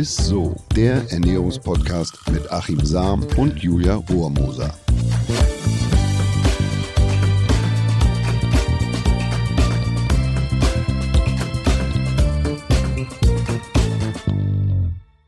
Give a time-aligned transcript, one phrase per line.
[0.00, 4.74] ist so, der Ernährungspodcast mit Achim Sam und Julia Rohrmoser.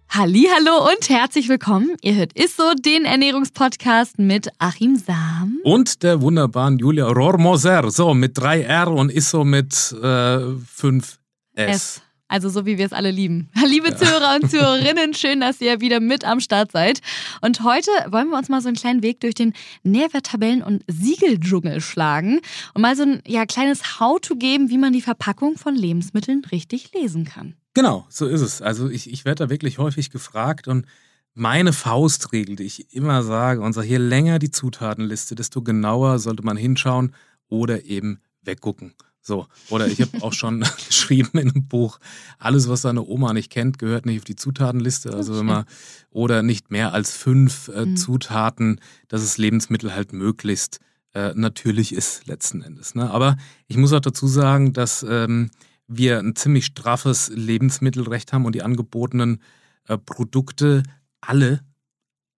[0.08, 1.94] Hallo und herzlich willkommen.
[2.00, 5.58] Ihr hört Isso, den Ernährungspodcast mit Achim Sam.
[5.64, 7.90] Und der wunderbaren Julia Rohrmoser.
[7.90, 11.18] So, mit 3 R und Isso mit äh, 5
[11.56, 12.01] S.
[12.32, 13.50] Also so wie wir es alle lieben.
[13.66, 13.96] Liebe ja.
[13.96, 17.02] Zuhörer und Zuhörerinnen, schön, dass ihr wieder mit am Start seid.
[17.42, 19.52] Und heute wollen wir uns mal so einen kleinen Weg durch den
[19.84, 22.40] Nährwerttabellen- und Siegeldschungel schlagen
[22.72, 26.94] und mal so ein ja, kleines How-to geben, wie man die Verpackung von Lebensmitteln richtig
[26.94, 27.54] lesen kann.
[27.74, 28.62] Genau, so ist es.
[28.62, 30.86] Also ich, ich werde da wirklich häufig gefragt und
[31.34, 36.44] meine Faustregel, die ich immer sage, und sage, je länger die Zutatenliste, desto genauer sollte
[36.44, 37.14] man hinschauen
[37.48, 38.94] oder eben weggucken.
[39.24, 41.98] So, oder ich habe auch schon geschrieben in einem Buch,
[42.38, 45.14] alles, was deine Oma nicht kennt, gehört nicht auf die Zutatenliste.
[45.14, 45.64] Also wenn man,
[46.10, 47.96] oder nicht mehr als fünf äh, mhm.
[47.96, 50.80] Zutaten, dass es Lebensmittel halt möglichst
[51.14, 52.94] äh, natürlich ist letzten Endes.
[52.94, 53.10] Ne?
[53.10, 53.36] Aber
[53.68, 55.50] ich muss auch dazu sagen, dass ähm,
[55.86, 59.40] wir ein ziemlich straffes Lebensmittelrecht haben und die angebotenen
[59.88, 60.82] äh, Produkte
[61.20, 61.60] alle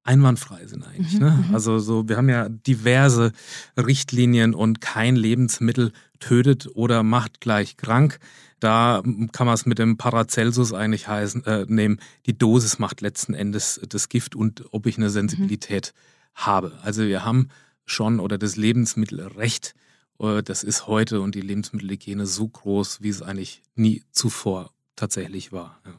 [0.03, 1.15] einwandfrei sind eigentlich.
[1.15, 1.45] Mhm, ne?
[1.49, 1.55] Mhm.
[1.55, 3.33] Also so, wir haben ja diverse
[3.77, 5.93] Richtlinien und kein Lebensmittel
[6.25, 8.19] tötet oder macht gleich krank.
[8.61, 12.01] Da kann man es mit dem Paracelsus eigentlich heißen, äh, nehmen.
[12.27, 16.41] Die Dosis macht letzten Endes das Gift und ob ich eine Sensibilität mhm.
[16.47, 16.79] habe.
[16.83, 17.51] Also wir haben
[17.85, 19.75] schon oder das Lebensmittelrecht
[20.19, 25.53] äh, das ist heute und die Lebensmittelhygiene so groß, wie es eigentlich nie zuvor tatsächlich
[25.53, 25.81] war.
[25.85, 25.93] Ja.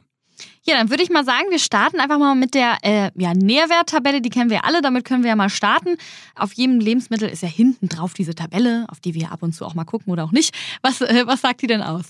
[0.64, 4.20] Ja, dann würde ich mal sagen, wir starten einfach mal mit der äh, ja, Nährwerttabelle.
[4.20, 5.96] Die kennen wir alle, damit können wir ja mal starten.
[6.34, 9.64] Auf jedem Lebensmittel ist ja hinten drauf diese Tabelle, auf die wir ab und zu
[9.64, 10.54] auch mal gucken oder auch nicht.
[10.82, 12.04] Was, äh, was sagt die denn aus?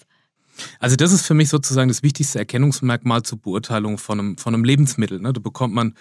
[0.81, 4.65] Also das ist für mich sozusagen das wichtigste Erkennungsmerkmal zur Beurteilung von einem, von einem
[4.65, 5.21] Lebensmittel.
[5.21, 5.33] Ne?
[5.33, 5.95] Da bekommt man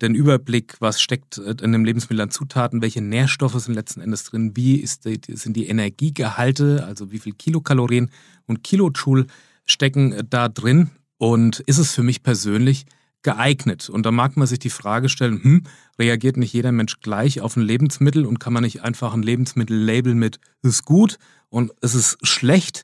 [0.00, 4.24] den Überblick, was steckt äh, in dem Lebensmittel an Zutaten, welche Nährstoffe sind letzten Endes
[4.24, 8.10] drin, wie ist die, sind die Energiegehalte, also wie viel Kilokalorien
[8.46, 9.26] und Kilojoule
[9.64, 12.86] stecken äh, da drin und ist es für mich persönlich
[13.22, 13.88] geeignet?
[13.88, 15.62] Und da mag man sich die Frage stellen, hm,
[15.98, 20.14] reagiert nicht jeder Mensch gleich auf ein Lebensmittel und kann man nicht einfach ein Lebensmittellabel
[20.14, 21.18] mit ist gut
[21.48, 22.82] und es ist schlecht?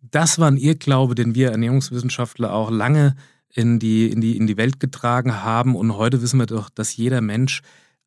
[0.00, 3.14] Das war ein Irrglaube, den wir Ernährungswissenschaftler auch lange
[3.54, 5.76] in die, in, die, in die Welt getragen haben.
[5.76, 7.62] Und heute wissen wir doch, dass jeder Mensch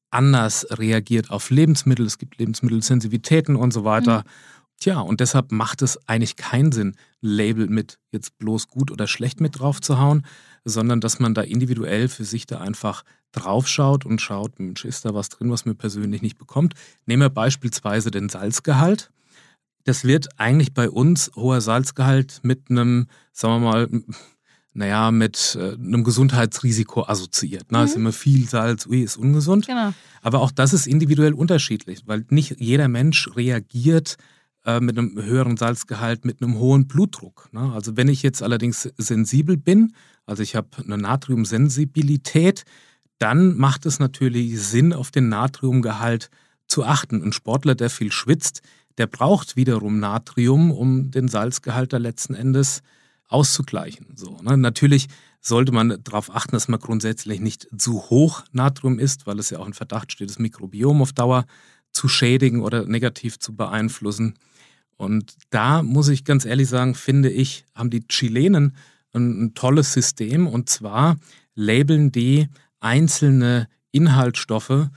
[0.09, 2.05] anders reagiert auf Lebensmittel.
[2.05, 4.19] Es gibt Lebensmittelsensitivitäten und so weiter.
[4.19, 4.54] Mhm.
[4.85, 9.41] Tja, und deshalb macht es eigentlich keinen Sinn, Label mit jetzt bloß gut oder schlecht
[9.41, 10.23] mit drauf zu hauen,
[10.63, 15.15] sondern dass man da individuell für sich da einfach draufschaut und schaut, Mensch, ist da
[15.15, 16.75] was drin, was mir persönlich nicht bekommt.
[17.07, 19.09] Nehmen wir beispielsweise den Salzgehalt.
[19.85, 23.89] Das wird eigentlich bei uns hoher Salzgehalt mit einem, sagen wir mal,
[24.73, 27.71] naja, mit äh, einem Gesundheitsrisiko assoziiert.
[27.71, 27.79] Ne?
[27.79, 27.85] Mhm.
[27.85, 29.65] Ist immer viel Salz, ui, ist ungesund.
[29.65, 29.95] Genau.
[30.21, 34.17] Aber auch das ist individuell unterschiedlich, weil nicht jeder Mensch reagiert
[34.65, 37.49] äh, mit einem höheren Salzgehalt, mit einem hohen Blutdruck.
[37.51, 37.71] Ne?
[37.73, 39.93] Also wenn ich jetzt allerdings sensibel bin,
[40.25, 42.63] also ich habe eine Natriumsensibilität,
[43.19, 46.29] dann macht es natürlich Sinn, auf den Natriumgehalt
[46.67, 47.23] zu achten.
[47.23, 48.61] Ein Sportler, der viel schwitzt,
[48.97, 52.81] der braucht wiederum Natrium, um den Salzgehalt da letzten Endes
[53.27, 54.07] auszugleichen.
[54.15, 54.57] So, ne?
[54.57, 55.07] Natürlich
[55.41, 59.59] sollte man darauf achten, dass man grundsätzlich nicht zu hoch Natrium isst, weil es ja
[59.59, 61.45] auch in Verdacht steht, das Mikrobiom auf Dauer
[61.91, 64.35] zu schädigen oder negativ zu beeinflussen.
[64.97, 68.75] Und da muss ich ganz ehrlich sagen, finde ich, haben die Chilenen
[69.13, 70.47] ein, ein tolles System.
[70.47, 71.17] Und zwar
[71.53, 72.47] labeln die
[72.79, 74.89] einzelne Inhaltsstoffe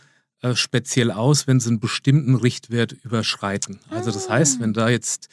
[0.42, 3.80] äh, speziell aus, wenn sie einen bestimmten Richtwert überschreiten.
[3.90, 5.28] Also das heißt, wenn da jetzt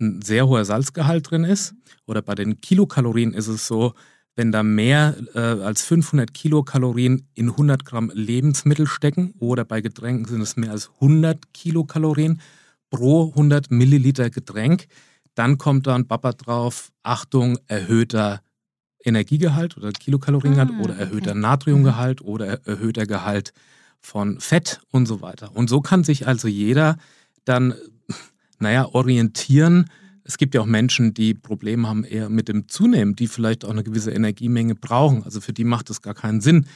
[0.00, 1.74] ein sehr hoher Salzgehalt drin ist.
[2.06, 3.94] Oder bei den Kilokalorien ist es so,
[4.34, 10.26] wenn da mehr äh, als 500 Kilokalorien in 100 Gramm Lebensmittel stecken oder bei Getränken
[10.26, 12.40] sind es mehr als 100 Kilokalorien
[12.96, 14.86] pro 100 Milliliter Getränk,
[15.34, 18.40] dann kommt da ein Papa drauf, Achtung, erhöhter
[19.04, 21.40] Energiegehalt oder Kilokaloriengehalt ah, oder erhöhter okay.
[21.40, 23.52] Natriumgehalt oder erhöhter Gehalt
[24.00, 25.54] von Fett und so weiter.
[25.54, 26.96] Und so kann sich also jeder
[27.44, 27.74] dann
[28.58, 29.90] naja, orientieren.
[30.24, 33.70] Es gibt ja auch Menschen, die Probleme haben eher mit dem Zunehmen, die vielleicht auch
[33.70, 35.22] eine gewisse Energiemenge brauchen.
[35.22, 36.66] Also für die macht es gar keinen Sinn,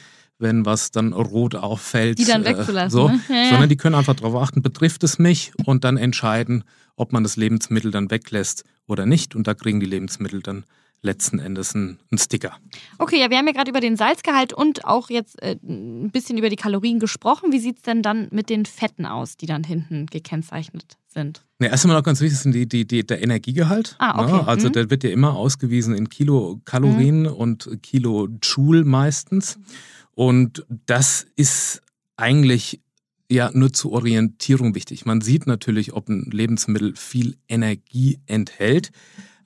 [0.41, 2.19] wenn was dann rot auffällt.
[2.19, 2.99] Die dann äh, wegzulassen.
[2.99, 3.21] Äh, so, ne?
[3.29, 3.49] ja.
[3.49, 6.63] Sondern die können einfach darauf achten, betrifft es mich und dann entscheiden,
[6.95, 9.35] ob man das Lebensmittel dann weglässt oder nicht.
[9.35, 10.65] Und da kriegen die Lebensmittel dann
[11.03, 12.57] letzten Endes ein, ein Sticker.
[12.99, 16.37] Okay, ja, wir haben ja gerade über den Salzgehalt und auch jetzt äh, ein bisschen
[16.37, 17.51] über die Kalorien gesprochen.
[17.51, 21.41] Wie sieht es denn dann mit den Fetten aus, die dann hinten gekennzeichnet sind?
[21.57, 23.95] Ne, erstmal noch ganz wichtig sind die, die, die, der Energiegehalt.
[23.97, 24.31] Ah, okay.
[24.31, 24.47] Ne?
[24.47, 24.73] Also Mhm.
[24.73, 29.57] der wird ja immer ausgewiesen in Kilokalorien und Kilojoule meistens.
[30.13, 31.81] Und das ist
[32.17, 32.81] eigentlich
[33.29, 35.05] ja nur zur Orientierung wichtig.
[35.05, 38.91] Man sieht natürlich, ob ein Lebensmittel viel Energie enthält,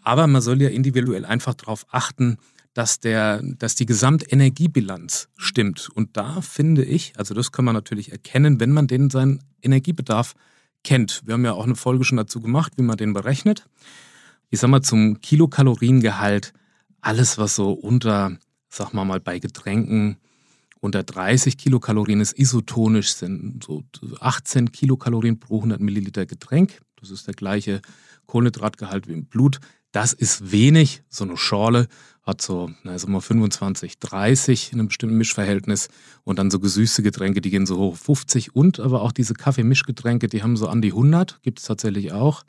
[0.01, 2.37] aber man soll ja individuell einfach darauf achten,
[2.73, 5.89] dass, der, dass die Gesamtenergiebilanz stimmt.
[5.93, 10.35] Und da finde ich, also das kann man natürlich erkennen, wenn man den seinen Energiebedarf
[10.83, 11.21] kennt.
[11.25, 13.65] Wir haben ja auch eine Folge schon dazu gemacht, wie man den berechnet.
[14.49, 16.53] Ich sag mal, zum Kilokaloriengehalt,
[17.01, 20.17] alles, was so unter, sag mal mal, bei Getränken
[20.85, 23.83] unter 30 Kilokalorien ist, isotonisch sind, so
[24.19, 26.79] 18 Kilokalorien pro 100 Milliliter Getränk.
[26.99, 27.81] Das ist der gleiche
[28.27, 29.59] Kohlenhydratgehalt wie im Blut.
[29.91, 31.01] Das ist wenig.
[31.09, 31.87] So eine Schorle
[32.21, 35.87] hat so, na, sagen wir mal 25, 30 in einem bestimmten Mischverhältnis.
[36.23, 38.55] Und dann so gesüßte Getränke, die gehen so hoch 50.
[38.55, 42.43] Und aber auch diese Kaffeemischgetränke, die haben so an die 100, gibt es tatsächlich auch.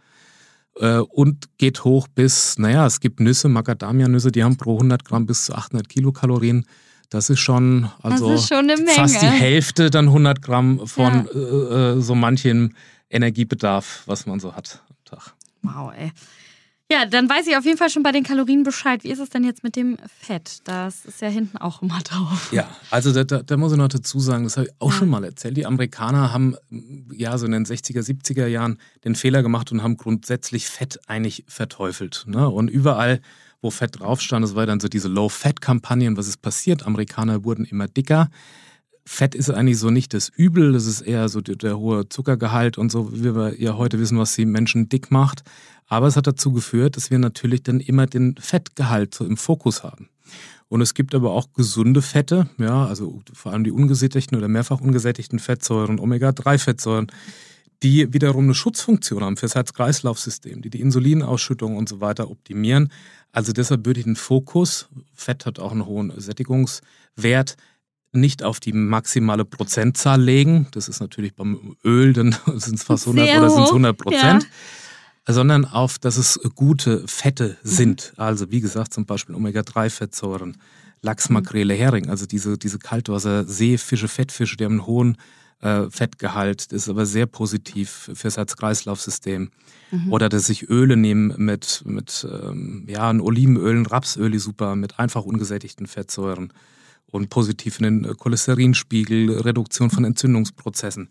[0.79, 5.25] Äh, Und geht hoch bis, naja, es gibt Nüsse, Macadamia-Nüsse, die haben pro 100 Gramm
[5.25, 6.67] bis zu 800 Kilokalorien.
[7.11, 8.91] Das ist schon, also das ist schon eine Menge.
[8.91, 12.75] fast die Hälfte dann 100 Gramm von äh, äh, so manchem
[13.11, 15.35] Energiebedarf, was man so hat am Tag.
[15.63, 16.13] Wow, ey.
[16.91, 19.03] Ja, dann weiß ich auf jeden Fall schon bei den Kalorien Bescheid.
[19.03, 20.59] Wie ist es denn jetzt mit dem Fett?
[20.69, 22.53] Das ist ja hinten auch immer drauf.
[22.53, 24.99] Ja, also da, da, da muss ich noch dazu sagen, das habe ich auch Ja.
[24.99, 25.57] schon mal erzählt.
[25.57, 26.55] Die Amerikaner haben
[27.13, 31.45] ja so in den 60er, 70er Jahren den Fehler gemacht und haben grundsätzlich Fett eigentlich
[31.49, 32.25] verteufelt.
[32.29, 32.49] Ne?
[32.49, 33.21] Und überall,
[33.63, 36.17] wo Fett drauf stand, das war dann so diese Low-Fat-Kampagnen.
[36.17, 36.87] Was ist passiert?
[36.87, 38.29] Amerikaner wurden immer dicker.
[39.05, 42.77] Fett ist eigentlich so nicht das Übel, das ist eher so der, der hohe Zuckergehalt
[42.77, 45.45] und so, wie wir ja heute wissen, was die Menschen dick macht.
[45.87, 49.85] Aber es hat dazu geführt, dass wir natürlich dann immer den Fettgehalt so im Fokus
[49.85, 50.09] haben.
[50.69, 54.81] Und es gibt aber auch gesunde Fette, ja, also vor allem die ungesättigten oder mehrfach
[54.81, 57.07] ungesättigten Fettsäuren, Omega-3-Fettsäuren,
[57.83, 62.91] die wiederum eine Schutzfunktion haben fürs Herz-Kreislauf-System, die die Insulinausschüttung und so weiter optimieren.
[63.33, 67.57] Also deshalb würde ich den Fokus, Fett hat auch einen hohen Sättigungswert,
[68.13, 70.69] nicht auf die maximale Prozentzahl legen.
[70.73, 73.75] Das ist natürlich beim Öl, dann sind es fast 100 Sehr oder sind es hoch,
[73.75, 74.49] 100 Prozent.
[75.29, 78.13] Sondern auf, dass es gute Fette sind.
[78.17, 80.57] Also wie gesagt, zum Beispiel Omega-3-Fettsäuren,
[81.03, 82.09] Lachs, Makrele, Hering.
[82.09, 85.17] Also diese, diese Kaltwasser-Seefische, Fettfische, die haben einen hohen
[85.61, 86.73] äh, Fettgehalt.
[86.73, 89.51] Ist aber sehr positiv fürs Herz-Kreislauf-System.
[90.11, 94.75] Oder dass ich Öle nehme mit, mit ähm, ja, ein Olivenöl, ein Rapsöl ist super,
[94.75, 96.53] mit einfach ungesättigten Fettsäuren
[97.07, 101.09] und positiv in den Cholesterinspiegel, Reduktion von Entzündungsprozessen.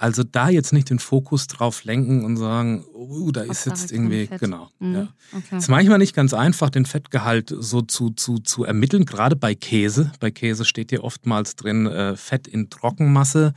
[0.00, 4.28] Also da jetzt nicht den Fokus drauf lenken und sagen, oh, da ist jetzt irgendwie,
[4.40, 4.70] genau.
[4.78, 5.08] Mhm, Ja.
[5.36, 5.56] Okay.
[5.58, 9.54] Es ist manchmal nicht ganz einfach, den Fettgehalt so zu, zu, zu ermitteln, gerade bei
[9.54, 10.10] Käse.
[10.18, 13.52] Bei Käse steht hier oftmals drin äh, Fett in Trockenmasse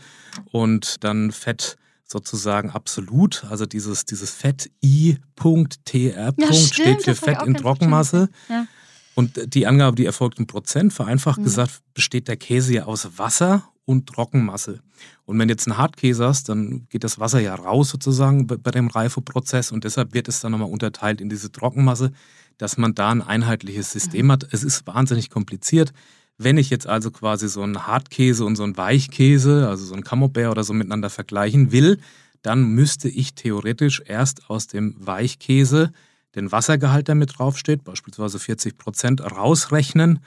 [0.51, 3.45] und dann Fett sozusagen absolut.
[3.49, 6.33] Also dieses, dieses Fett I.TR.
[6.37, 8.29] Ja, steht für Fett in Trockenmasse.
[8.49, 8.67] Ja.
[9.15, 11.43] Und die Angabe, die erfolgt in Prozent, vereinfacht Mhm.
[11.43, 14.81] gesagt, besteht der Käse ja aus Wasser und Trockenmasse.
[15.25, 18.57] Und wenn du jetzt einen Hartkäse hast, dann geht das Wasser ja raus sozusagen bei
[18.57, 22.11] bei dem Reifeprozess und deshalb wird es dann nochmal unterteilt in diese Trockenmasse,
[22.57, 24.47] dass man da ein einheitliches System hat.
[24.51, 25.93] Es ist wahnsinnig kompliziert.
[26.37, 30.03] Wenn ich jetzt also quasi so einen Hartkäse und so einen Weichkäse, also so einen
[30.03, 31.99] Camembert oder so miteinander vergleichen will,
[32.41, 35.91] dann müsste ich theoretisch erst aus dem Weichkäse
[36.35, 40.19] den Wassergehalt, der mit draufsteht, beispielsweise 40 Prozent, rausrechnen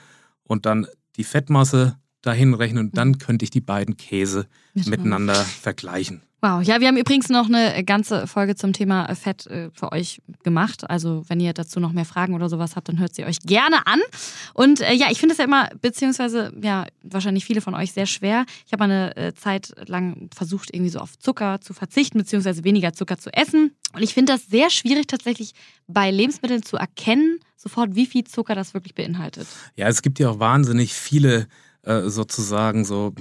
[0.43, 0.87] und dann
[1.17, 6.21] die Fettmasse dahin rechnen und dann könnte ich die beiden Käse miteinander vergleichen.
[6.39, 10.21] Wow, ja, wir haben übrigens noch eine ganze Folge zum Thema Fett äh, für euch
[10.43, 10.87] gemacht.
[10.87, 13.87] Also, wenn ihr dazu noch mehr Fragen oder sowas habt, dann hört sie euch gerne
[13.87, 13.99] an.
[14.53, 18.05] Und äh, ja, ich finde es ja immer, beziehungsweise ja, wahrscheinlich viele von euch sehr
[18.05, 18.45] schwer.
[18.67, 22.93] Ich habe eine äh, Zeit lang versucht, irgendwie so auf Zucker zu verzichten, beziehungsweise weniger
[22.93, 23.71] Zucker zu essen.
[23.93, 25.53] Und ich finde das sehr schwierig, tatsächlich
[25.87, 29.47] bei Lebensmitteln zu erkennen, sofort, wie viel Zucker das wirklich beinhaltet.
[29.75, 31.47] Ja, es gibt ja auch wahnsinnig viele
[31.87, 33.13] äh, sozusagen so,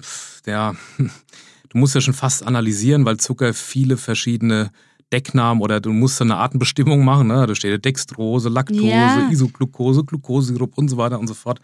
[0.46, 4.70] ja, du musst ja schon fast analysieren, weil Zucker viele verschiedene
[5.12, 7.28] Decknamen oder du musst eine Artenbestimmung machen.
[7.28, 7.46] Ne?
[7.46, 9.28] Da steht Dextrose, Laktose, Ja.
[9.30, 11.60] Isoglucose, Glukosesirup und so weiter und so fort.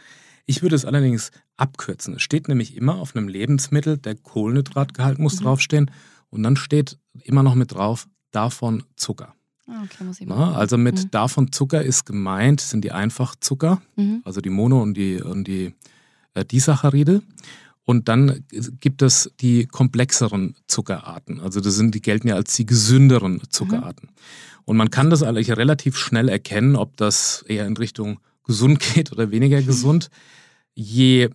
[0.47, 2.15] Ich würde es allerdings abkürzen.
[2.15, 5.91] Es steht nämlich immer auf einem Lebensmittel, der Kohlenhydratgehalt muss draufstehen
[6.31, 9.35] und dann steht immer noch mit drauf, davon Zucker.
[9.69, 10.55] Ah, Okay, muss ich Na, mal.
[10.55, 11.11] also mit Mhm.
[11.11, 14.23] davon Zucker ist gemeint, sind die Einfachzucker, Mhm.
[14.25, 15.75] also die Mono- und die, und die
[16.35, 17.23] Disaccharide.
[17.85, 18.45] Und dann
[18.81, 21.41] gibt es die komplexeren Zuckerarten.
[21.41, 24.11] Also das sind, die gelten ja als die gesünderen Zuckerarten.
[24.65, 29.12] Und man kann das eigentlich relativ schnell erkennen, ob das eher in Richtung gesund geht
[29.12, 30.11] oder weniger gesund.
[30.75, 31.29] Je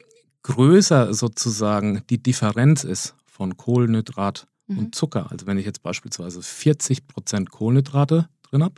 [0.43, 4.77] größer sozusagen die Differenz ist von Kohlenhydrat mhm.
[4.77, 8.75] und Zucker, also wenn ich jetzt beispielsweise 40 Prozent Kohlenhydrate drin habe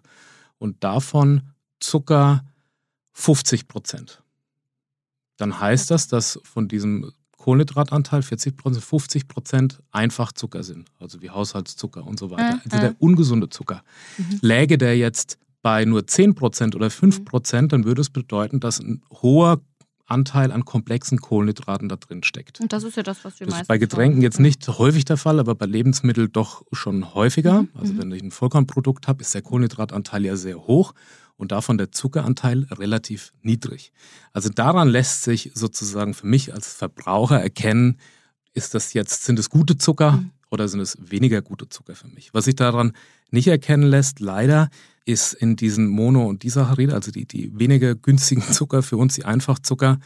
[0.58, 1.44] und davon
[1.80, 2.44] Zucker
[3.14, 4.24] 50 Prozent,
[5.40, 11.22] dann heißt das, dass von diesem Kohlenhydratanteil 40 Prozent, 50 Prozent einfach Zucker sind, also
[11.22, 12.62] wie Haushaltszucker und so weiter.
[12.66, 13.82] Also der ungesunde Zucker.
[14.18, 14.40] Mhm.
[14.42, 18.80] Läge der jetzt bei nur 10 Prozent oder 5 Prozent, dann würde es bedeuten, dass
[18.80, 19.62] ein hoher
[20.06, 22.60] Anteil an komplexen Kohlenhydraten da drin steckt.
[22.60, 25.18] Und das ist ja das, was wir Das ist bei Getränken jetzt nicht häufig der
[25.18, 27.62] Fall, aber bei Lebensmitteln doch schon häufiger.
[27.62, 27.70] Mhm.
[27.76, 28.00] Also mhm.
[28.00, 30.94] wenn ich ein Vollkornprodukt habe, ist der Kohlenhydratanteil ja sehr hoch
[31.40, 33.94] und davon der Zuckeranteil relativ niedrig.
[34.34, 37.98] Also daran lässt sich sozusagen für mich als Verbraucher erkennen,
[38.54, 40.32] ist das jetzt, sind es gute Zucker mhm.
[40.52, 42.34] oder sind es weniger gute Zucker für mich?
[42.34, 42.92] Was sich daran
[43.32, 44.70] nicht erkennen lässt, leider,
[45.06, 49.24] ist in diesen Mono- und Disaccharid, also die, die weniger günstigen Zucker für uns, die
[49.24, 49.98] Einfachzucker,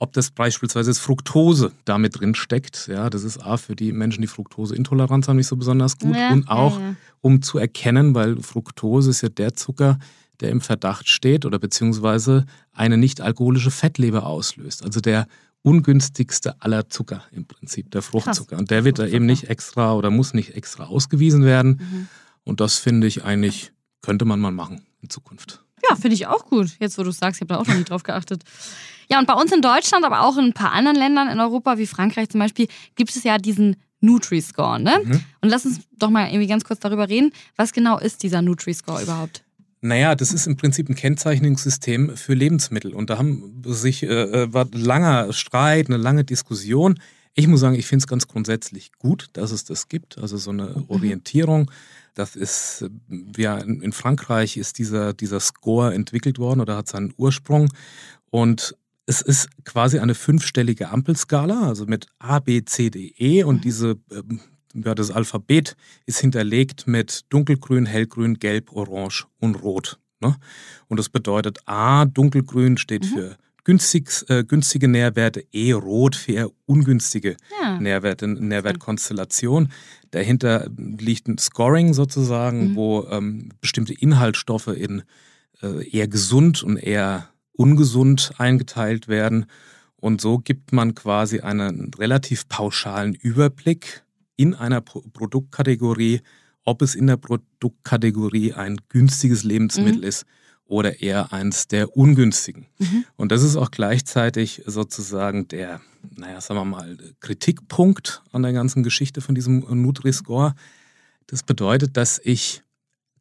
[0.00, 2.88] ob das beispielsweise Fructose damit drin steckt.
[2.88, 6.16] Ja, das ist A für die Menschen, die Fructoseintoleranz haben, nicht so besonders gut.
[6.16, 6.96] Ja, und auch, ja, ja.
[7.20, 9.98] um zu erkennen, weil Fructose ist ja der Zucker,
[10.40, 14.84] der im Verdacht steht oder beziehungsweise eine nicht-alkoholische Fettleber auslöst.
[14.84, 15.26] Also der
[15.62, 18.50] ungünstigste aller Zucker im Prinzip, der Fruchtzucker.
[18.50, 18.60] Krass.
[18.60, 21.80] Und der wird da eben nicht extra oder muss nicht extra ausgewiesen werden.
[21.80, 22.08] Mhm.
[22.44, 25.62] Und das finde ich eigentlich, könnte man mal machen in Zukunft.
[25.88, 26.76] Ja, finde ich auch gut.
[26.78, 28.42] Jetzt, wo du sagst, ich habe da auch noch nie drauf geachtet.
[29.10, 31.78] Ja, und bei uns in Deutschland, aber auch in ein paar anderen Ländern in Europa,
[31.78, 34.80] wie Frankreich zum Beispiel, gibt es ja diesen Nutri-Score.
[34.80, 35.00] Ne?
[35.04, 35.24] Mhm.
[35.40, 37.32] Und lass uns doch mal irgendwie ganz kurz darüber reden.
[37.56, 39.44] Was genau ist dieser Nutri-Score überhaupt?
[39.82, 42.94] Naja, das ist im Prinzip ein Kennzeichnungssystem für Lebensmittel.
[42.94, 47.00] Und da haben sich, äh, äh war ein langer Streit, eine lange Diskussion.
[47.34, 50.18] Ich muss sagen, ich finde es ganz grundsätzlich gut, dass es das gibt.
[50.18, 50.84] Also so eine mhm.
[50.88, 51.70] Orientierung.
[52.14, 52.84] Das ist,
[53.36, 57.68] ja, in Frankreich ist dieser, dieser Score entwickelt worden oder hat seinen Ursprung.
[58.30, 63.44] Und es ist quasi eine fünfstellige Ampelskala, also mit A, B, C, D, E.
[63.44, 63.60] Und mhm.
[63.62, 64.40] diese ähm,
[64.74, 69.98] ja, das Alphabet ist hinterlegt mit dunkelgrün, hellgrün, gelb, orange und rot.
[70.20, 70.36] Ne?
[70.88, 73.08] Und das bedeutet A, dunkelgrün steht mhm.
[73.08, 77.78] für günstig, äh, günstige Nährwerte, E, rot für eher ungünstige ja.
[77.78, 79.70] Nährwerte, Nährwertkonstellation.
[80.10, 82.76] Dahinter liegt ein Scoring sozusagen, mhm.
[82.76, 85.02] wo ähm, bestimmte Inhaltsstoffe in
[85.62, 89.46] äh, eher gesund und eher ungesund eingeteilt werden.
[89.96, 94.02] Und so gibt man quasi einen relativ pauschalen Überblick
[94.40, 96.22] in einer Pro Produktkategorie,
[96.64, 100.08] ob es in der Produktkategorie ein günstiges Lebensmittel mhm.
[100.08, 100.24] ist
[100.64, 102.66] oder eher eins der ungünstigen.
[102.78, 103.04] Mhm.
[103.16, 105.82] Und das ist auch gleichzeitig sozusagen der,
[106.16, 110.54] naja, sagen wir mal, Kritikpunkt an der ganzen Geschichte von diesem Nutri-Score.
[111.26, 112.62] Das bedeutet, dass ich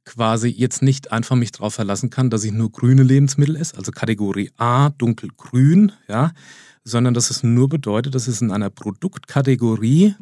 [0.06, 3.92] quasi jetzt nicht einfach mich darauf verlassen kann, dass ich nur grüne Lebensmittel esse, also
[3.92, 6.32] Kategorie A, dunkelgrün, ja,
[6.84, 10.16] sondern dass es nur bedeutet, dass es in einer Produktkategorie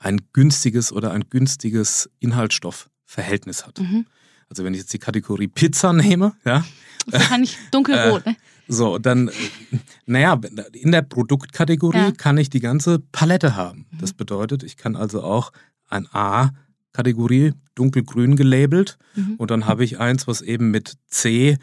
[0.00, 3.80] ein günstiges oder ein günstiges Inhaltsstoffverhältnis hat.
[3.80, 4.06] Mhm.
[4.48, 6.64] Also wenn ich jetzt die Kategorie Pizza nehme, ja.
[7.06, 8.36] Wahrscheinlich dunkelrot, äh, ne?
[8.68, 9.30] So, dann,
[10.06, 10.40] naja,
[10.72, 12.10] in der Produktkategorie ja.
[12.10, 13.86] kann ich die ganze Palette haben.
[13.90, 13.98] Mhm.
[13.98, 15.52] Das bedeutet, ich kann also auch
[15.88, 19.34] ein A-Kategorie dunkelgrün gelabelt mhm.
[19.36, 21.58] und dann habe ich eins, was eben mit C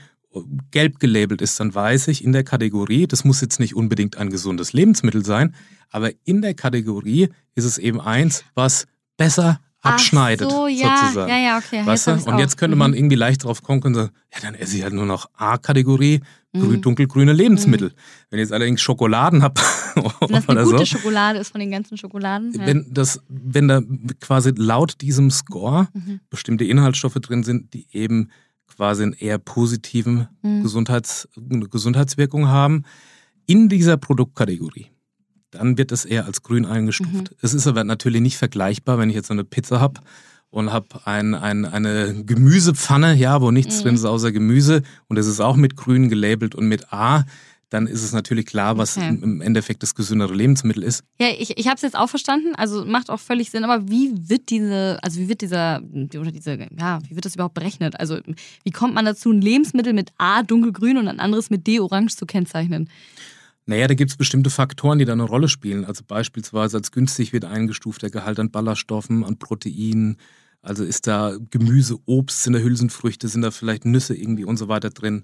[0.72, 4.30] gelb gelabelt ist, dann weiß ich in der Kategorie, das muss jetzt nicht unbedingt ein
[4.30, 5.56] gesundes Lebensmittel sein,
[5.90, 8.88] aber in der Kategorie ist es eben eins, was
[9.18, 11.30] besser abschneidet, so, ja, sozusagen.
[11.30, 11.86] Ja, ja, okay.
[11.86, 12.28] Weißt jetzt?
[12.28, 12.98] Und jetzt könnte man mhm.
[12.98, 16.22] irgendwie leicht drauf kommen und sagen, ja, dann esse ich halt nur noch A-Kategorie,
[16.54, 16.82] mhm.
[16.82, 17.90] dunkelgrüne Lebensmittel.
[17.90, 17.94] Mhm.
[18.30, 19.62] Wenn ich jetzt allerdings Schokoladen habe
[19.96, 22.54] Wenn das eine gute so, Schokolade ist von den ganzen Schokoladen.
[22.54, 22.66] Ja.
[22.66, 23.82] Wenn, das, wenn da
[24.22, 26.22] quasi laut diesem Score mhm.
[26.30, 28.30] bestimmte Inhaltsstoffe drin sind, die eben
[28.76, 30.64] quasi einen eher positiven mhm.
[30.64, 32.84] Gesundheits, Gesundheitswirkung haben,
[33.46, 34.88] in dieser Produktkategorie
[35.54, 37.14] dann wird es eher als grün eingestuft.
[37.14, 37.38] Mhm.
[37.42, 40.02] Es ist aber natürlich nicht vergleichbar, wenn ich jetzt so eine Pizza habe
[40.50, 43.84] und habe ein, ein, eine Gemüsepfanne, ja, wo nichts mhm.
[43.84, 47.26] drin ist außer Gemüse und es ist auch mit grün gelabelt und mit A,
[47.74, 49.18] dann ist es natürlich klar, was okay.
[49.22, 51.04] im Endeffekt das gesündere Lebensmittel ist.
[51.20, 54.12] Ja, ich, ich habe es jetzt auch verstanden, also macht auch völlig Sinn, aber wie
[54.30, 55.82] wird diese, also wie wird dieser,
[56.20, 58.00] oder diese, ja, wie wird das überhaupt berechnet?
[58.00, 58.20] Also
[58.64, 62.16] wie kommt man dazu, ein Lebensmittel mit A dunkelgrün und ein anderes mit D orange
[62.16, 62.90] zu kennzeichnen?
[63.66, 65.86] Naja, da gibt es bestimmte Faktoren, die da eine Rolle spielen.
[65.86, 70.18] Also beispielsweise als günstig wird eingestuft der Gehalt an Ballaststoffen, an Proteinen.
[70.62, 74.68] Also ist da Gemüse, Obst, sind da Hülsenfrüchte, sind da vielleicht Nüsse irgendwie und so
[74.68, 75.24] weiter drin.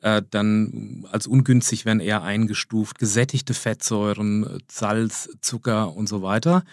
[0.00, 6.64] Äh, dann als ungünstig werden eher eingestuft gesättigte Fettsäuren, Salz, Zucker und so weiter.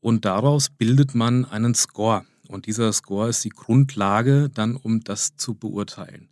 [0.00, 2.24] Und daraus bildet man einen Score.
[2.48, 6.28] Und dieser Score ist die Grundlage dann, um das zu beurteilen.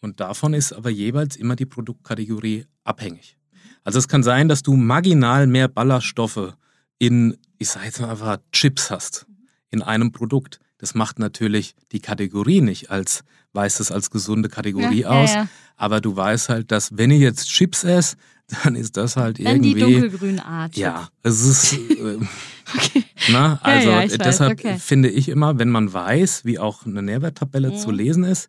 [0.00, 3.36] Und davon ist aber jeweils immer die Produktkategorie abhängig.
[3.82, 6.54] Also es kann sein, dass du marginal mehr Ballaststoffe
[6.98, 9.26] in, ich sage jetzt mal einfach, Chips hast
[9.70, 10.60] in einem Produkt.
[10.78, 15.34] Das macht natürlich die Kategorie nicht als, weist es als gesunde Kategorie Ja, ja, aus.
[15.34, 15.48] ja.
[15.76, 18.16] Aber du weißt halt, dass wenn ich jetzt Chips esse,
[18.64, 19.94] dann ist das halt Dann die irgendwie.
[19.94, 20.76] dunkelgrüne Art.
[20.76, 21.72] Ja, es ist.
[21.74, 22.18] Äh,
[22.76, 23.04] Okay.
[23.30, 24.76] na, also ja, ich weiß, deshalb okay.
[24.80, 27.76] finde ich immer, wenn man weiß, wie auch eine Nährwerttabelle Mhm.
[27.76, 28.48] zu lesen ist,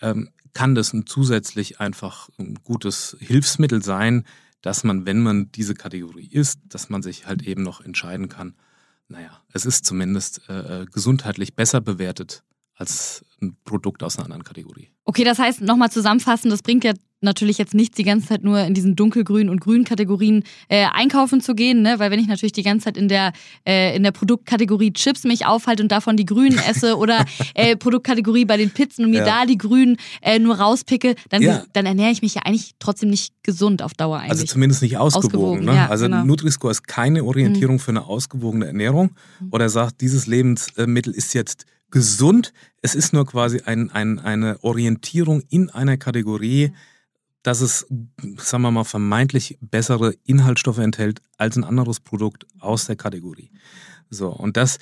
[0.00, 4.24] ähm, kann das ein zusätzlich einfach ein gutes Hilfsmittel sein,
[4.62, 8.54] dass man, wenn man diese Kategorie isst, dass man sich halt eben noch entscheiden kann,
[9.12, 12.42] naja, es ist zumindest äh, äh, gesundheitlich besser bewertet
[12.82, 14.88] als ein Produkt aus einer anderen Kategorie.
[15.04, 16.92] Okay, das heißt, nochmal zusammenfassen, das bringt ja
[17.24, 21.40] natürlich jetzt nichts, die ganze Zeit nur in diesen dunkelgrünen und grünen Kategorien äh, einkaufen
[21.40, 22.00] zu gehen, ne?
[22.00, 23.32] weil wenn ich natürlich die ganze Zeit in der,
[23.64, 27.24] äh, in der Produktkategorie Chips mich aufhalte und davon die grünen esse oder
[27.54, 29.24] äh, Produktkategorie bei den Pizzen und mir Ja.
[29.24, 31.62] da die grünen äh, nur rauspicke, dann, Ja.
[31.72, 34.50] dann ernähre ich mich ja eigentlich trotzdem nicht gesund auf Dauer Also eigentlich.
[34.50, 35.26] zumindest nicht ausgewogen.
[35.36, 35.74] Ausgewogen, ne?
[35.76, 36.24] ja, also genau.
[36.24, 39.10] Nutri-Score ist keine Orientierung für eine ausgewogene Ernährung
[39.52, 42.52] oder sagt, dieses Lebensmittel ist jetzt gesund.
[42.80, 46.72] Es ist nur quasi ein, ein, eine Orientierung in einer Kategorie,
[47.44, 47.86] dass es,
[48.38, 53.50] sagen wir mal, vermeintlich bessere Inhaltsstoffe enthält als ein anderes Produkt aus der Kategorie.
[54.10, 54.78] So, und das,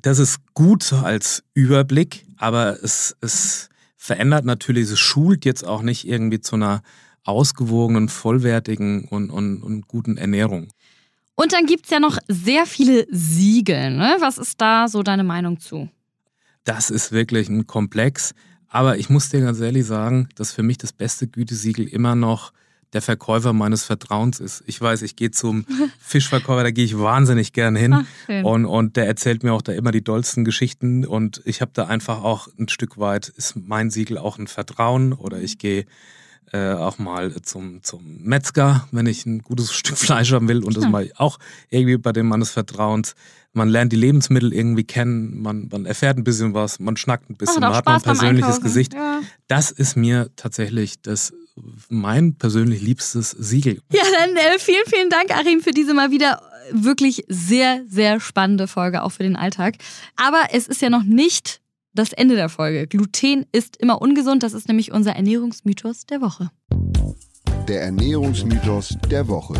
[0.00, 6.06] das ist gut als Überblick, aber es, es verändert natürlich, es schult jetzt auch nicht
[6.06, 6.82] irgendwie zu einer
[7.24, 10.68] ausgewogenen, vollwertigen und, und, und guten Ernährung.
[11.36, 13.90] Und dann gibt's ja noch sehr viele Siegel.
[13.96, 14.16] Ne?
[14.20, 15.88] Was ist da so deine Meinung zu?
[16.64, 18.34] Das ist wirklich ein Komplex.
[18.68, 22.52] Aber ich muss dir ganz ehrlich sagen, dass für mich das beste Gütesiegel immer noch
[22.92, 24.62] der Verkäufer meines Vertrauens ist.
[24.66, 25.66] Ich weiß, ich gehe zum
[25.98, 27.92] Fischverkäufer, da gehe ich wahnsinnig gern hin.
[27.92, 28.44] Ach.
[28.44, 31.04] Und, und der erzählt mir auch da immer die dollsten Geschichten.
[31.04, 35.12] Und ich habe da einfach auch ein Stück weit, ist mein Siegel auch ein Vertrauen.
[35.12, 35.86] Oder ich gehe
[36.54, 40.62] äh, auch mal zum, zum Metzger, wenn ich ein gutes Stück Fleisch haben will.
[40.62, 40.90] Und das Ja.
[40.90, 43.14] mache ich auch irgendwie bei dem meines Vertrauens.
[43.52, 47.36] Man lernt die Lebensmittel irgendwie kennen, man, man erfährt ein bisschen was, man schnackt ein
[47.36, 48.60] bisschen, man hat mal ein persönliches.
[48.60, 48.94] Gesicht.
[48.94, 49.20] Ja.
[49.48, 51.32] Das ist mir tatsächlich das
[51.88, 53.80] mein persönlich liebstes Siegel.
[53.92, 56.42] Ja, dann äh, vielen, vielen Dank, Achim, für diese mal wieder
[56.72, 59.76] wirklich sehr, sehr spannende Folge, auch für den Alltag.
[60.16, 61.60] Aber es ist ja noch nicht
[61.94, 62.86] das Ende der Folge.
[62.86, 64.42] Gluten ist immer ungesund.
[64.42, 66.50] Das ist nämlich unser Ernährungsmythos der Woche.
[67.68, 69.54] Der Ernährungsmythos der Woche.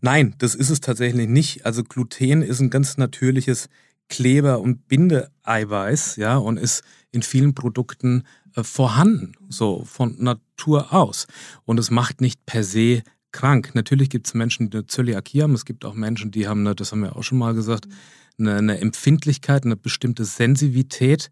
[0.00, 1.66] Nein, das ist es tatsächlich nicht.
[1.66, 3.68] Also Gluten ist ein ganz natürliches
[4.08, 8.24] Kleber- und Bindeeiweiß, ja, und ist in vielen Produkten
[8.56, 11.26] äh, vorhanden, so von Natur aus.
[11.64, 13.72] Und es macht nicht per se krank.
[13.74, 15.54] Natürlich gibt es Menschen, die eine Zöliakie haben.
[15.54, 17.86] Es gibt auch Menschen, die haben, eine, das haben wir auch schon mal gesagt,
[18.40, 21.30] eine, eine Empfindlichkeit, eine bestimmte Sensitivität.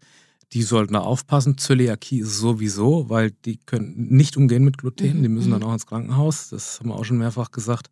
[0.53, 1.57] Die sollten da aufpassen.
[1.57, 5.17] Zöliakie ist sowieso, weil die können nicht umgehen mit Gluten.
[5.17, 5.67] Mhm, Die müssen dann mhm.
[5.67, 6.49] auch ins Krankenhaus.
[6.49, 7.89] Das haben wir auch schon mehrfach gesagt.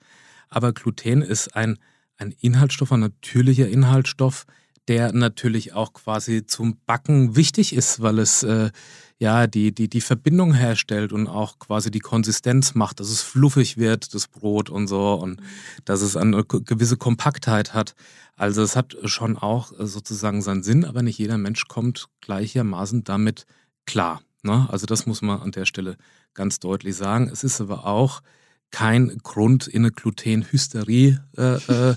[0.50, 1.78] Aber Gluten ist ein,
[2.18, 4.46] ein Inhaltsstoff, ein natürlicher Inhaltsstoff,
[4.88, 8.72] der natürlich auch quasi zum Backen wichtig ist, weil es äh,
[9.20, 13.78] ja die, die, die Verbindung herstellt und auch quasi die Konsistenz macht, dass es fluffig
[13.78, 15.42] wird, das Brot und so, und
[15.86, 17.96] dass es eine gewisse Kompaktheit hat.
[18.36, 23.04] Also es hat schon auch äh, sozusagen seinen Sinn, aber nicht jeder Mensch kommt gleichermaßen
[23.04, 23.46] damit
[23.86, 24.22] klar.
[24.44, 24.68] Ne?
[24.70, 25.98] Also das muss man an der Stelle
[26.36, 27.30] ganz deutlich sagen.
[27.32, 28.22] Es ist aber auch
[28.70, 31.96] kein Grund, in eine Glutenhysterie äh, äh,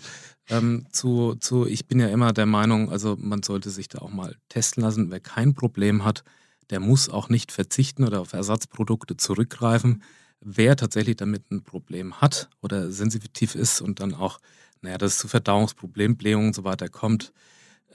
[0.48, 4.10] ähm, zu, zu, ich bin ja immer der Meinung, also man sollte sich da auch
[4.10, 5.10] mal testen lassen.
[5.10, 6.24] Wer kein Problem hat,
[6.70, 10.02] der muss auch nicht verzichten oder auf Ersatzprodukte zurückgreifen.
[10.40, 14.40] Wer tatsächlich damit ein Problem hat oder sensitiv ist und dann auch,
[14.80, 17.32] naja, das zu Verdauungsproblemen, Blähungen und so weiter kommt,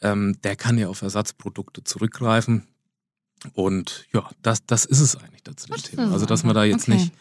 [0.02, 2.68] ähm, der kann ja auf Ersatzprodukte zurückgreifen.
[3.54, 6.12] Und ja, das, das ist es eigentlich dazu Das Thema.
[6.12, 6.98] Also, dass man da jetzt okay.
[6.98, 7.14] nicht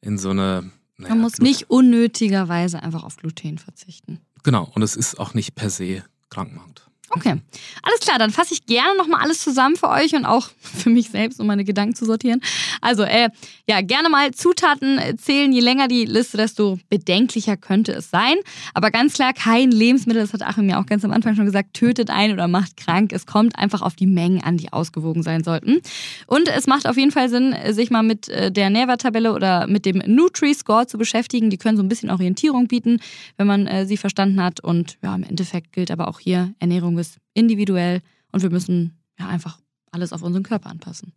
[0.00, 0.70] in so eine.
[0.96, 4.20] Naja, Man muss Glut- nicht unnötigerweise einfach auf Gluten verzichten.
[4.42, 6.89] Genau, und es ist auch nicht per se krankmachend.
[7.12, 7.34] Okay,
[7.82, 11.10] alles klar, dann fasse ich gerne nochmal alles zusammen für euch und auch für mich
[11.10, 12.40] selbst, um meine Gedanken zu sortieren.
[12.80, 13.30] Also, äh,
[13.66, 15.52] ja, gerne mal Zutaten zählen.
[15.52, 18.36] Je länger die Liste, desto bedenklicher könnte es sein.
[18.74, 21.74] Aber ganz klar, kein Lebensmittel, das hat Achim mir auch ganz am Anfang schon gesagt,
[21.74, 23.12] tötet ein oder macht krank.
[23.12, 25.80] Es kommt einfach auf die Mengen an, die ausgewogen sein sollten.
[26.28, 29.84] Und es macht auf jeden Fall Sinn, sich mal mit äh, der Nährwerttabelle oder mit
[29.84, 31.50] dem Nutri-Score zu beschäftigen.
[31.50, 33.00] Die können so ein bisschen Orientierung bieten,
[33.36, 34.60] wenn man äh, sie verstanden hat.
[34.60, 38.00] Und ja, im Endeffekt gilt aber auch hier, Ernährung ist individuell
[38.32, 39.58] und wir müssen ja einfach
[39.90, 41.12] alles auf unseren Körper anpassen.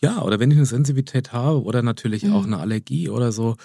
[0.00, 2.32] Ja, oder wenn ich eine Sensitivität habe oder natürlich Mhm.
[2.34, 3.56] auch eine Allergie oder so,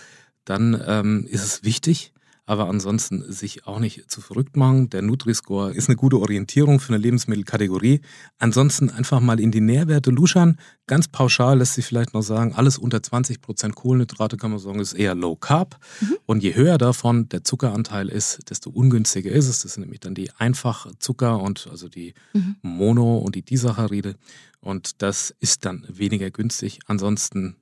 [0.46, 2.14] dann ähm, ist es wichtig.
[2.50, 4.90] Aber ansonsten sich auch nicht zu verrückt machen.
[4.90, 8.02] Der Nutri-Score ist eine gute Orientierung für eine Lebensmittelkategorie.
[8.40, 10.58] Ansonsten einfach mal in die Nährwerte luschern.
[10.88, 14.94] Ganz pauschal lässt sich vielleicht noch sagen, alles unter 20% Kohlenhydrate kann man sagen, ist
[14.94, 15.78] eher Low Carb.
[16.02, 16.18] Mhm.
[16.26, 19.62] Und je höher davon der Zuckeranteil ist, desto ungünstiger ist es.
[19.62, 22.56] Das sind nämlich dann die Einfachzucker und also die mhm.
[22.64, 24.16] Mono- und die Disaccharide.
[24.60, 26.80] Und das ist dann weniger günstig.
[26.88, 27.58] Ansonsten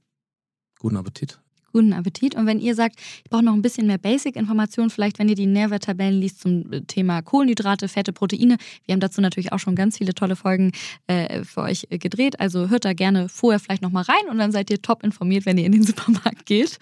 [0.79, 1.41] guten Appetit
[1.77, 2.33] guten Appetit.
[2.33, 5.45] Und wenn ihr sagt, ich brauche noch ein bisschen mehr Basic-Informationen, vielleicht wenn ihr die
[5.45, 8.57] Nährwerttabellen liest zum äh, Thema Kohlenhydrate, Fette, Proteine.
[8.85, 10.71] Wir haben dazu natürlich auch schon ganz viele tolle Folgen
[11.05, 12.39] äh, für euch äh, gedreht.
[12.39, 15.59] Also hört da gerne vorher vielleicht nochmal rein und dann seid ihr top informiert, wenn
[15.59, 16.79] ihr in den Supermarkt geht.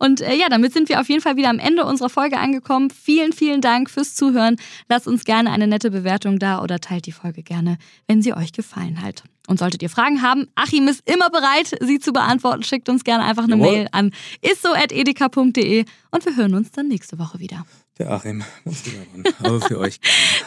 [0.00, 2.90] Und äh, ja, damit sind wir auf jeden Fall wieder am Ende unserer Folge angekommen.
[2.90, 4.56] Vielen, vielen Dank fürs Zuhören.
[4.88, 7.78] Lasst uns gerne eine nette Bewertung da oder teilt die Folge gerne,
[8.08, 9.22] wenn sie euch gefallen hat.
[9.48, 12.62] Und solltet ihr Fragen haben, Achim ist immer bereit, sie zu beantworten.
[12.62, 13.72] Schickt uns gerne einfach eine Jawohl.
[13.72, 17.66] Mail an isso.edeka.de und wir hören uns dann nächste Woche wieder.
[17.98, 19.24] Der Achim muss wieder ran.
[19.42, 20.00] Aber für euch.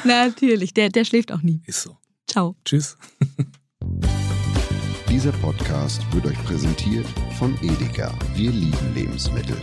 [0.03, 1.62] Natürlich, der, der schläft auch nie.
[1.65, 1.97] Ist so.
[2.27, 2.55] Ciao.
[2.63, 2.97] Tschüss.
[5.10, 7.05] Dieser Podcast wird euch präsentiert
[7.38, 8.13] von Edeka.
[8.34, 9.55] Wir lieben Lebensmittel.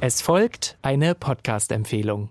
[0.00, 2.30] Es folgt eine Podcast-Empfehlung.